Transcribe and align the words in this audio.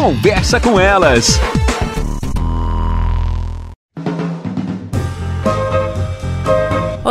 Conversa 0.00 0.58
com 0.58 0.80
elas. 0.80 1.38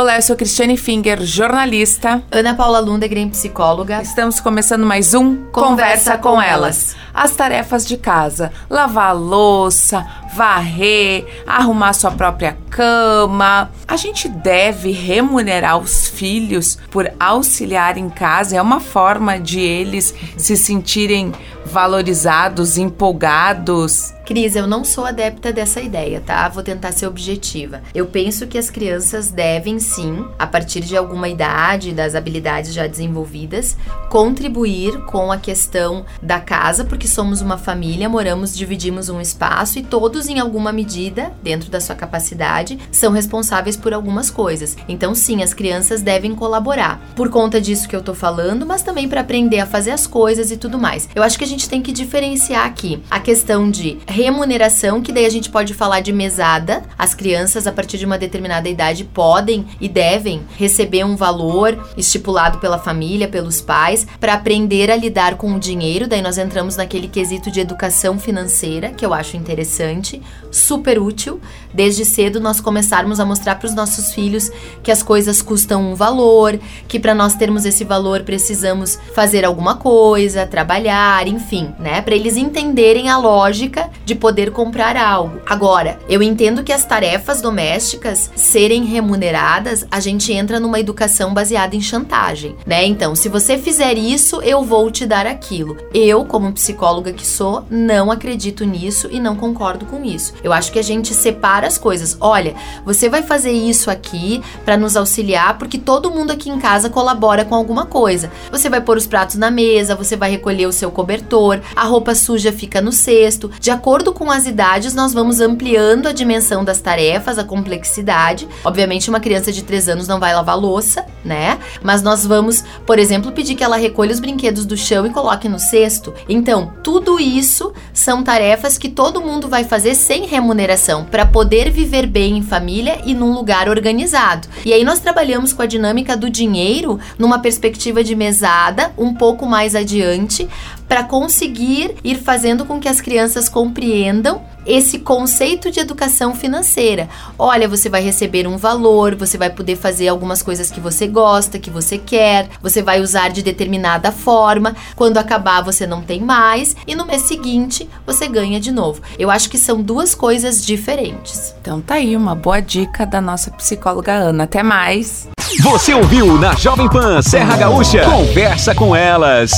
Olá, 0.00 0.16
eu 0.16 0.22
sou 0.22 0.34
Cristiane 0.34 0.78
Finger, 0.78 1.20
jornalista. 1.20 2.22
Ana 2.32 2.54
Paula 2.54 2.80
Lundegren, 2.80 3.28
psicóloga. 3.28 4.00
Estamos 4.00 4.40
começando 4.40 4.86
mais 4.86 5.12
um 5.12 5.44
Conversa, 5.52 6.16
Conversa 6.16 6.18
com, 6.18 6.40
elas. 6.40 6.96
As 7.12 7.36
tarefas 7.36 7.86
de 7.86 7.98
casa: 7.98 8.50
lavar 8.70 9.10
a 9.10 9.12
louça, 9.12 10.06
varrer, 10.34 11.26
arrumar 11.46 11.92
sua 11.92 12.12
própria 12.12 12.56
cama. 12.70 13.70
A 13.86 13.96
gente 13.98 14.26
deve 14.26 14.90
remunerar 14.90 15.76
os 15.76 16.08
filhos 16.08 16.78
por 16.90 17.12
auxiliar 17.20 17.98
em 17.98 18.08
casa. 18.08 18.56
É 18.56 18.62
uma 18.62 18.80
forma 18.80 19.38
de 19.38 19.60
eles 19.60 20.14
se 20.34 20.56
sentirem 20.56 21.30
valorizados, 21.66 22.78
empolgados. 22.78 24.14
Cris, 24.30 24.54
eu 24.54 24.64
não 24.64 24.84
sou 24.84 25.04
adepta 25.04 25.52
dessa 25.52 25.80
ideia, 25.80 26.22
tá? 26.24 26.48
Vou 26.48 26.62
tentar 26.62 26.92
ser 26.92 27.08
objetiva. 27.08 27.82
Eu 27.92 28.06
penso 28.06 28.46
que 28.46 28.56
as 28.56 28.70
crianças 28.70 29.28
devem 29.28 29.80
sim, 29.80 30.24
a 30.38 30.46
partir 30.46 30.82
de 30.82 30.96
alguma 30.96 31.28
idade, 31.28 31.90
das 31.90 32.14
habilidades 32.14 32.72
já 32.72 32.86
desenvolvidas, 32.86 33.76
contribuir 34.08 35.04
com 35.06 35.32
a 35.32 35.36
questão 35.36 36.04
da 36.22 36.38
casa, 36.38 36.84
porque 36.84 37.08
somos 37.08 37.40
uma 37.40 37.58
família, 37.58 38.08
moramos, 38.08 38.56
dividimos 38.56 39.08
um 39.08 39.20
espaço 39.20 39.80
e 39.80 39.82
todos, 39.82 40.28
em 40.28 40.38
alguma 40.38 40.70
medida, 40.72 41.32
dentro 41.42 41.68
da 41.68 41.80
sua 41.80 41.96
capacidade, 41.96 42.78
são 42.92 43.10
responsáveis 43.10 43.76
por 43.76 43.92
algumas 43.92 44.30
coisas. 44.30 44.76
Então, 44.88 45.12
sim, 45.12 45.42
as 45.42 45.52
crianças 45.52 46.02
devem 46.02 46.36
colaborar. 46.36 47.02
Por 47.16 47.30
conta 47.30 47.60
disso 47.60 47.88
que 47.88 47.96
eu 47.96 48.02
tô 48.02 48.14
falando, 48.14 48.64
mas 48.64 48.84
também 48.84 49.08
para 49.08 49.22
aprender 49.22 49.58
a 49.58 49.66
fazer 49.66 49.90
as 49.90 50.06
coisas 50.06 50.52
e 50.52 50.56
tudo 50.56 50.78
mais. 50.78 51.08
Eu 51.16 51.24
acho 51.24 51.36
que 51.36 51.42
a 51.42 51.48
gente 51.48 51.68
tem 51.68 51.82
que 51.82 51.90
diferenciar 51.90 52.64
aqui 52.64 53.02
a 53.10 53.18
questão 53.18 53.68
de 53.68 53.98
remuneração, 54.20 55.00
que 55.00 55.12
daí 55.12 55.24
a 55.24 55.30
gente 55.30 55.50
pode 55.50 55.74
falar 55.74 56.00
de 56.00 56.12
mesada. 56.12 56.82
As 56.98 57.14
crianças, 57.14 57.66
a 57.66 57.72
partir 57.72 57.98
de 57.98 58.06
uma 58.06 58.18
determinada 58.18 58.68
idade, 58.68 59.04
podem 59.04 59.66
e 59.80 59.88
devem 59.88 60.42
receber 60.56 61.04
um 61.04 61.16
valor 61.16 61.90
estipulado 61.96 62.58
pela 62.58 62.78
família, 62.78 63.28
pelos 63.28 63.60
pais, 63.60 64.06
para 64.18 64.34
aprender 64.34 64.90
a 64.90 64.96
lidar 64.96 65.36
com 65.36 65.54
o 65.54 65.58
dinheiro. 65.58 66.06
Daí 66.06 66.22
nós 66.22 66.38
entramos 66.38 66.76
naquele 66.76 67.08
quesito 67.08 67.50
de 67.50 67.60
educação 67.60 68.18
financeira, 68.18 68.90
que 68.90 69.04
eu 69.04 69.12
acho 69.12 69.36
interessante, 69.36 70.22
super 70.50 70.98
útil. 70.98 71.40
Desde 71.72 72.04
cedo 72.04 72.40
nós 72.40 72.60
começarmos 72.60 73.20
a 73.20 73.24
mostrar 73.24 73.56
para 73.56 73.66
os 73.66 73.74
nossos 73.74 74.12
filhos 74.12 74.50
que 74.82 74.90
as 74.90 75.02
coisas 75.02 75.40
custam 75.42 75.92
um 75.92 75.94
valor, 75.94 76.58
que 76.88 76.98
para 76.98 77.14
nós 77.14 77.34
termos 77.34 77.64
esse 77.64 77.84
valor 77.84 78.22
precisamos 78.22 78.98
fazer 79.14 79.44
alguma 79.44 79.76
coisa, 79.76 80.46
trabalhar, 80.46 81.26
enfim, 81.26 81.72
né? 81.78 82.00
Para 82.02 82.14
eles 82.14 82.36
entenderem 82.36 83.08
a 83.08 83.18
lógica 83.18 83.89
de 84.10 84.14
poder 84.16 84.50
comprar 84.50 84.96
algo. 84.96 85.40
Agora, 85.46 86.00
eu 86.08 86.20
entendo 86.20 86.64
que 86.64 86.72
as 86.72 86.84
tarefas 86.84 87.40
domésticas 87.40 88.28
serem 88.34 88.84
remuneradas, 88.84 89.86
a 89.88 90.00
gente 90.00 90.32
entra 90.32 90.58
numa 90.58 90.80
educação 90.80 91.32
baseada 91.32 91.76
em 91.76 91.80
chantagem, 91.80 92.56
né? 92.66 92.84
Então, 92.84 93.14
se 93.14 93.28
você 93.28 93.56
fizer 93.56 93.96
isso, 93.96 94.42
eu 94.42 94.64
vou 94.64 94.90
te 94.90 95.06
dar 95.06 95.28
aquilo. 95.28 95.76
Eu, 95.94 96.24
como 96.24 96.52
psicóloga 96.52 97.12
que 97.12 97.24
sou, 97.24 97.64
não 97.70 98.10
acredito 98.10 98.64
nisso 98.64 99.08
e 99.12 99.20
não 99.20 99.36
concordo 99.36 99.86
com 99.86 100.04
isso. 100.04 100.34
Eu 100.42 100.52
acho 100.52 100.72
que 100.72 100.80
a 100.80 100.82
gente 100.82 101.14
separa 101.14 101.68
as 101.68 101.78
coisas. 101.78 102.16
Olha, 102.20 102.56
você 102.84 103.08
vai 103.08 103.22
fazer 103.22 103.52
isso 103.52 103.92
aqui 103.92 104.42
para 104.64 104.76
nos 104.76 104.96
auxiliar 104.96 105.56
porque 105.56 105.78
todo 105.78 106.10
mundo 106.10 106.32
aqui 106.32 106.50
em 106.50 106.58
casa 106.58 106.90
colabora 106.90 107.44
com 107.44 107.54
alguma 107.54 107.86
coisa. 107.86 108.28
Você 108.50 108.68
vai 108.68 108.80
pôr 108.80 108.96
os 108.96 109.06
pratos 109.06 109.36
na 109.36 109.52
mesa, 109.52 109.94
você 109.94 110.16
vai 110.16 110.32
recolher 110.32 110.66
o 110.66 110.72
seu 110.72 110.90
cobertor, 110.90 111.60
a 111.76 111.84
roupa 111.84 112.12
suja 112.16 112.50
fica 112.50 112.80
no 112.80 112.90
cesto. 112.90 113.48
De 113.60 113.70
acordo 113.70 113.99
acordo 114.00 114.14
com 114.14 114.30
as 114.30 114.46
idades, 114.46 114.94
nós 114.94 115.12
vamos 115.12 115.40
ampliando 115.40 116.06
a 116.06 116.12
dimensão 116.12 116.64
das 116.64 116.80
tarefas, 116.80 117.38
a 117.38 117.44
complexidade. 117.44 118.48
Obviamente, 118.64 119.10
uma 119.10 119.20
criança 119.20 119.52
de 119.52 119.62
3 119.62 119.90
anos 119.90 120.08
não 120.08 120.18
vai 120.18 120.34
lavar 120.34 120.58
louça, 120.58 121.04
né? 121.22 121.58
Mas 121.82 122.02
nós 122.02 122.24
vamos, 122.24 122.64
por 122.86 122.98
exemplo, 122.98 123.30
pedir 123.30 123.54
que 123.54 123.62
ela 123.62 123.76
recolha 123.76 124.12
os 124.12 124.18
brinquedos 124.18 124.64
do 124.64 124.74
chão 124.74 125.04
e 125.04 125.10
coloque 125.10 125.50
no 125.50 125.58
cesto. 125.58 126.14
Então, 126.26 126.72
tudo 126.82 127.20
isso 127.20 127.74
são 127.92 128.22
tarefas 128.22 128.78
que 128.78 128.88
todo 128.88 129.20
mundo 129.20 129.48
vai 129.48 129.64
fazer 129.64 129.94
sem 129.94 130.26
remuneração 130.26 131.04
para 131.04 131.26
poder 131.26 131.70
viver 131.70 132.06
bem 132.06 132.38
em 132.38 132.42
família 132.42 133.02
e 133.04 133.12
num 133.12 133.34
lugar 133.34 133.68
organizado. 133.68 134.48
E 134.64 134.72
aí 134.72 134.82
nós 134.82 135.00
trabalhamos 135.00 135.52
com 135.52 135.60
a 135.60 135.66
dinâmica 135.66 136.16
do 136.16 136.30
dinheiro 136.30 136.98
numa 137.18 137.38
perspectiva 137.38 138.02
de 138.02 138.16
mesada 138.16 138.92
um 138.96 139.12
pouco 139.12 139.44
mais 139.44 139.74
adiante 139.74 140.48
para 140.90 141.04
conseguir 141.04 141.94
ir 142.02 142.16
fazendo 142.16 142.64
com 142.64 142.80
que 142.80 142.88
as 142.88 143.00
crianças 143.00 143.48
compreendam 143.48 144.42
esse 144.66 144.98
conceito 144.98 145.70
de 145.70 145.78
educação 145.78 146.34
financeira. 146.34 147.08
Olha, 147.38 147.68
você 147.68 147.88
vai 147.88 148.02
receber 148.02 148.44
um 148.44 148.56
valor, 148.56 149.14
você 149.14 149.38
vai 149.38 149.50
poder 149.50 149.76
fazer 149.76 150.08
algumas 150.08 150.42
coisas 150.42 150.68
que 150.68 150.80
você 150.80 151.06
gosta, 151.06 151.60
que 151.60 151.70
você 151.70 151.96
quer, 151.96 152.48
você 152.60 152.82
vai 152.82 153.00
usar 153.00 153.28
de 153.28 153.40
determinada 153.40 154.10
forma. 154.10 154.74
Quando 154.96 155.18
acabar, 155.18 155.62
você 155.62 155.86
não 155.86 156.02
tem 156.02 156.20
mais 156.20 156.74
e 156.84 156.96
no 156.96 157.06
mês 157.06 157.22
seguinte 157.22 157.88
você 158.04 158.26
ganha 158.26 158.58
de 158.58 158.72
novo. 158.72 159.00
Eu 159.16 159.30
acho 159.30 159.48
que 159.48 159.58
são 159.58 159.80
duas 159.80 160.12
coisas 160.12 160.66
diferentes. 160.66 161.54
Então 161.60 161.80
tá 161.80 161.94
aí 161.94 162.16
uma 162.16 162.34
boa 162.34 162.60
dica 162.60 163.06
da 163.06 163.20
nossa 163.20 163.52
psicóloga 163.52 164.12
Ana. 164.12 164.42
Até 164.42 164.64
mais. 164.64 165.28
Você 165.62 165.94
ouviu 165.94 166.36
na 166.36 166.56
Jovem 166.56 166.88
Pan 166.88 167.22
Serra 167.22 167.56
Gaúcha? 167.56 168.04
Conversa 168.04 168.74
com 168.74 168.94
elas. 168.96 169.52